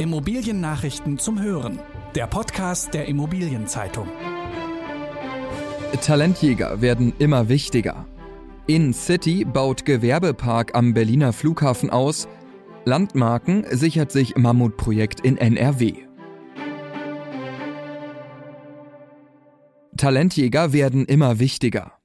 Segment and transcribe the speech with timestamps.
[0.00, 1.78] Immobiliennachrichten zum Hören.
[2.14, 4.08] Der Podcast der Immobilienzeitung.
[6.00, 8.06] Talentjäger werden immer wichtiger.
[8.66, 12.28] In City baut Gewerbepark am Berliner Flughafen aus.
[12.86, 15.92] Landmarken sichert sich Mammutprojekt in NRW.
[19.98, 21.99] Talentjäger werden immer wichtiger.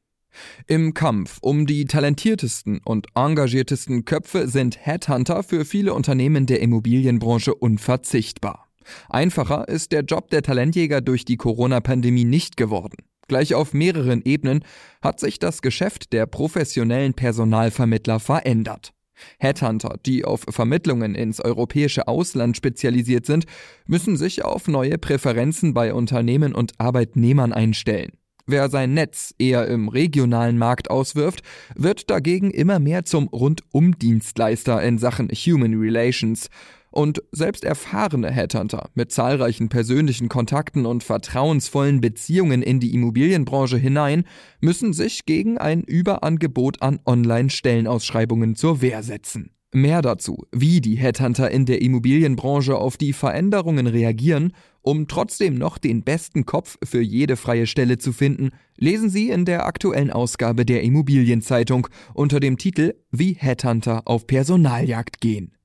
[0.67, 7.53] Im Kampf um die talentiertesten und engagiertesten Köpfe sind Headhunter für viele Unternehmen der Immobilienbranche
[7.53, 8.67] unverzichtbar.
[9.09, 12.97] Einfacher ist der Job der Talentjäger durch die Corona-Pandemie nicht geworden.
[13.27, 14.63] Gleich auf mehreren Ebenen
[15.01, 18.93] hat sich das Geschäft der professionellen Personalvermittler verändert.
[19.39, 23.45] Headhunter, die auf Vermittlungen ins europäische Ausland spezialisiert sind,
[23.87, 28.11] müssen sich auf neue Präferenzen bei Unternehmen und Arbeitnehmern einstellen.
[28.47, 31.41] Wer sein Netz eher im regionalen Markt auswirft,
[31.73, 36.49] wird dagegen immer mehr zum Rundum-Dienstleister in Sachen Human Relations.
[36.91, 44.25] Und selbst erfahrene Headhunter mit zahlreichen persönlichen Kontakten und vertrauensvollen Beziehungen in die Immobilienbranche hinein
[44.61, 49.55] müssen sich gegen ein Überangebot an Online-Stellenausschreibungen zur Wehr setzen.
[49.73, 54.53] Mehr dazu, wie die Headhunter in der Immobilienbranche auf die Veränderungen reagieren,
[54.85, 59.43] um trotzdem noch den besten Kopf für jede freie Stelle zu finden, lesen Sie in
[59.43, 65.55] der aktuellen Ausgabe der Immobilienzeitung unter dem Titel Wie Headhunter auf Personaljagd gehen.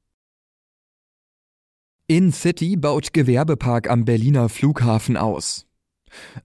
[2.06, 5.66] In City baut Gewerbepark am Berliner Flughafen aus.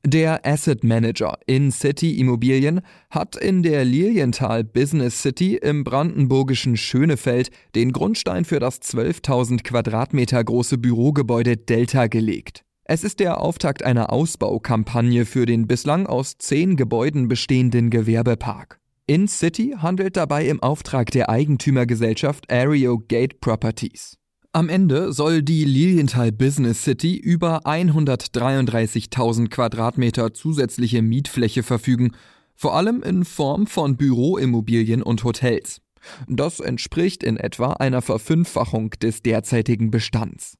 [0.05, 7.51] Der Asset Manager in City Immobilien hat in der Lilienthal Business City im brandenburgischen Schönefeld
[7.73, 12.64] den Grundstein für das 12.000 Quadratmeter große Bürogebäude Delta gelegt.
[12.87, 18.79] Es ist der Auftakt einer Ausbaukampagne für den bislang aus zehn Gebäuden bestehenden Gewerbepark.
[19.07, 24.19] In City handelt dabei im Auftrag der Eigentümergesellschaft Aereo Gate Properties.
[24.51, 32.11] Am Ende soll die Lilienthal Business City über 133.000 Quadratmeter zusätzliche Mietfläche verfügen,
[32.53, 35.81] vor allem in Form von Büroimmobilien und Hotels.
[36.27, 40.55] Das entspricht in etwa einer Verfünffachung des derzeitigen Bestands.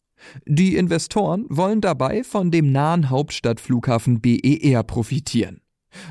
[0.46, 5.62] Die Investoren wollen dabei von dem nahen Hauptstadtflughafen BER profitieren.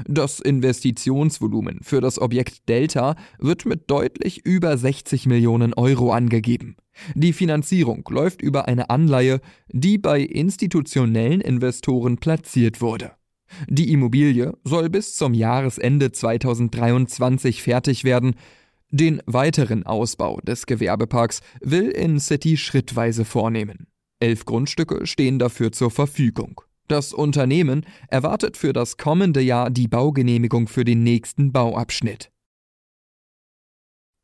[0.07, 6.77] Das Investitionsvolumen für das Objekt Delta wird mit deutlich über 60 Millionen Euro angegeben.
[7.15, 13.13] Die Finanzierung läuft über eine Anleihe, die bei institutionellen Investoren platziert wurde.
[13.69, 18.35] Die Immobilie soll bis zum Jahresende 2023 fertig werden.
[18.91, 23.87] Den weiteren Ausbau des Gewerbeparks will In City schrittweise vornehmen.
[24.21, 26.61] Elf Grundstücke stehen dafür zur Verfügung.
[26.89, 32.31] Das Unternehmen erwartet für das kommende Jahr die Baugenehmigung für den nächsten Bauabschnitt.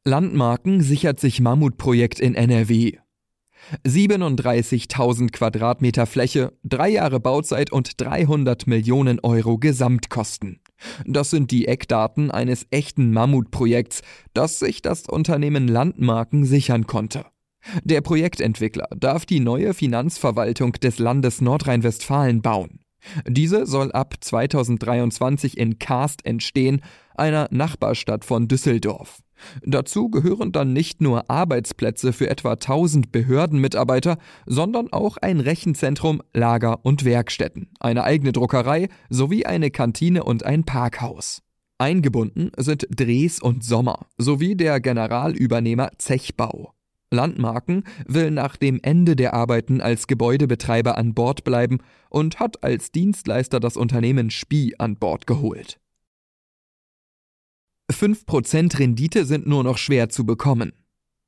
[0.05, 2.99] Landmarken sichert sich Mammutprojekt in NRW.
[3.87, 10.61] 37.000 Quadratmeter Fläche, drei Jahre Bauzeit und 300 Millionen Euro Gesamtkosten.
[11.07, 14.03] Das sind die Eckdaten eines echten Mammutprojekts,
[14.33, 17.27] das sich das Unternehmen Landmarken sichern konnte.
[17.85, 22.81] Der Projektentwickler darf die neue Finanzverwaltung des Landes Nordrhein-Westfalen bauen.
[23.27, 26.83] Diese soll ab 2023 in Karst entstehen,
[27.15, 29.21] einer Nachbarstadt von Düsseldorf.
[29.63, 36.85] Dazu gehören dann nicht nur Arbeitsplätze für etwa 1000 Behördenmitarbeiter, sondern auch ein Rechenzentrum, Lager
[36.85, 41.43] und Werkstätten, eine eigene Druckerei sowie eine Kantine und ein Parkhaus.
[41.79, 46.75] Eingebunden sind Dres und Sommer sowie der Generalübernehmer Zechbau.
[47.11, 51.79] Landmarken will nach dem Ende der Arbeiten als Gebäudebetreiber an Bord bleiben
[52.09, 55.81] und hat als Dienstleister das Unternehmen Spie an Bord geholt.
[57.91, 60.73] 5% Rendite sind nur noch schwer zu bekommen.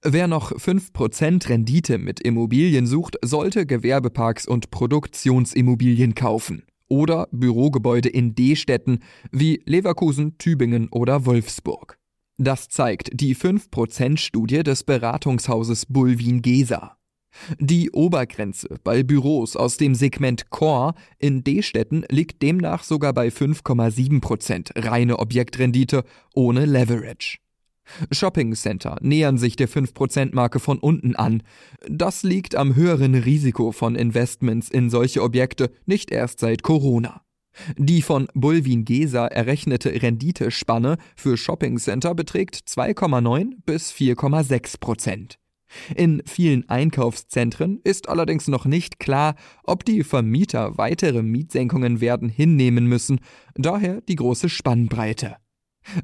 [0.04, 8.34] Wer noch 5% Rendite mit Immobilien sucht, sollte Gewerbeparks und Produktionsimmobilien kaufen oder Bürogebäude in
[8.34, 9.00] D-Städten
[9.30, 11.98] wie Leverkusen, Tübingen oder Wolfsburg.
[12.44, 16.96] Das zeigt die 5%-Studie des Beratungshauses Bulwin Gesa.
[17.60, 24.84] Die Obergrenze bei Büros aus dem Segment Core in D-Städten liegt demnach sogar bei 5,7%
[24.84, 26.02] reine Objektrendite
[26.34, 27.38] ohne Leverage.
[28.10, 31.44] Shopping Center nähern sich der 5%-Marke von unten an.
[31.88, 37.22] Das liegt am höheren Risiko von Investments in solche Objekte nicht erst seit Corona.
[37.76, 45.38] Die von Bulwin Gesa errechnete Renditespanne für Shopping Center beträgt 2,9 bis 4,6 Prozent.
[45.94, 49.34] In vielen Einkaufszentren ist allerdings noch nicht klar,
[49.64, 53.20] ob die Vermieter weitere Mietsenkungen werden hinnehmen müssen,
[53.54, 55.36] daher die große Spannbreite.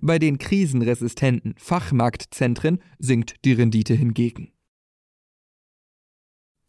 [0.00, 4.52] Bei den krisenresistenten Fachmarktzentren sinkt die Rendite hingegen.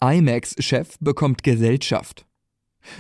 [0.02, 2.29] IMAX-Chef bekommt Gesellschaft.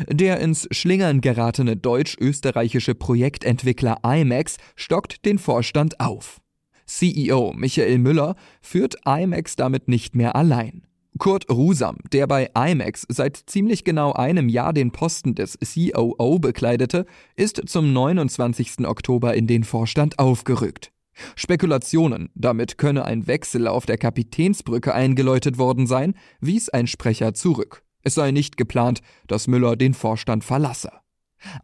[0.07, 6.39] Der ins Schlingern geratene deutsch-österreichische Projektentwickler IMAX stockt den Vorstand auf.
[6.85, 10.83] CEO Michael Müller führt IMAX damit nicht mehr allein.
[11.17, 17.05] Kurt Rusam, der bei IMAX seit ziemlich genau einem Jahr den Posten des COO bekleidete,
[17.35, 18.87] ist zum 29.
[18.87, 20.91] Oktober in den Vorstand aufgerückt.
[21.35, 27.83] Spekulationen, damit könne ein Wechsel auf der Kapitänsbrücke eingeläutet worden sein, wies ein Sprecher zurück.
[28.03, 30.91] Es sei nicht geplant, dass Müller den Vorstand verlasse.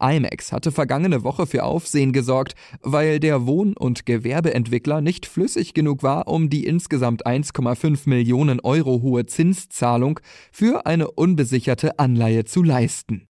[0.00, 6.02] IMAX hatte vergangene Woche für Aufsehen gesorgt, weil der Wohn- und Gewerbeentwickler nicht flüssig genug
[6.02, 13.28] war, um die insgesamt 1,5 Millionen Euro hohe Zinszahlung für eine unbesicherte Anleihe zu leisten.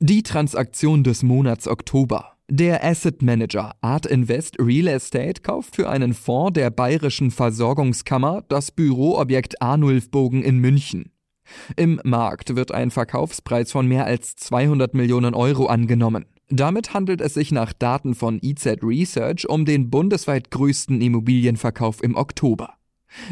[0.00, 2.37] Die Transaktion des Monats Oktober.
[2.50, 8.70] Der Asset Manager Art Invest Real Estate kauft für einen Fonds der Bayerischen Versorgungskammer das
[8.70, 11.12] Büroobjekt Arnulfbogen in München.
[11.76, 16.24] Im Markt wird ein Verkaufspreis von mehr als 200 Millionen Euro angenommen.
[16.48, 22.16] Damit handelt es sich nach Daten von EZ Research um den bundesweit größten Immobilienverkauf im
[22.16, 22.77] Oktober.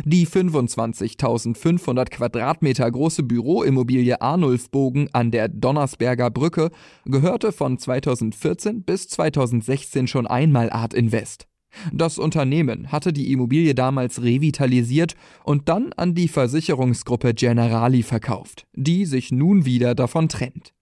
[0.04, 6.70] Die 25.500 Quadratmeter große Büroimmobilie Arnulfbogen an der Donnersberger Brücke
[7.04, 11.46] gehörte von 2014 bis 2016 schon einmal Art Invest.
[11.92, 15.14] Das Unternehmen hatte die Immobilie damals revitalisiert
[15.44, 20.72] und dann an die Versicherungsgruppe Generali verkauft, die sich nun wieder davon trennt.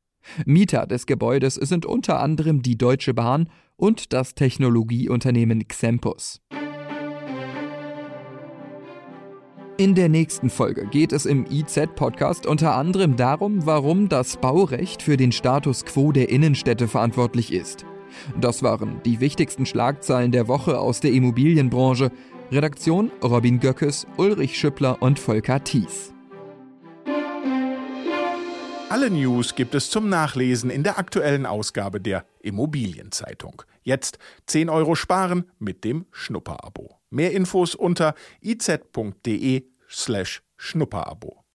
[0.46, 6.40] Mieter des Gebäudes sind unter anderem die Deutsche Bahn und das Technologieunternehmen Xempus.
[9.76, 15.16] In der nächsten Folge geht es im IZ-Podcast unter anderem darum, warum das Baurecht für
[15.16, 17.84] den Status quo der Innenstädte verantwortlich ist.
[18.40, 22.12] Das waren die wichtigsten Schlagzeilen der Woche aus der Immobilienbranche.
[22.52, 26.14] Redaktion Robin Göckes, Ulrich Schüppler und Volker Thies.
[28.90, 33.62] Alle News gibt es zum Nachlesen in der aktuellen Ausgabe der Immobilienzeitung.
[33.82, 37.00] Jetzt 10 Euro sparen mit dem Schnupperabo.
[37.14, 41.43] Mehr Infos unter iz.de slash Schnupperabo.